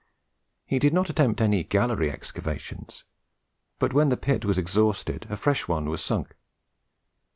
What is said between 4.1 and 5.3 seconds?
pit was exhausted,